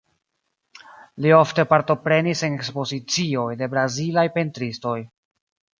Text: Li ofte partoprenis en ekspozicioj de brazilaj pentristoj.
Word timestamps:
Li 1.25 1.33
ofte 1.41 1.65
partoprenis 1.75 2.43
en 2.49 2.57
ekspozicioj 2.61 3.47
de 3.61 3.73
brazilaj 3.77 4.27
pentristoj. 4.41 5.01